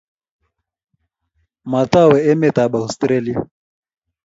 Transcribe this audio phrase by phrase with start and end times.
[1.71, 3.37] Matawe emet ab Austrlia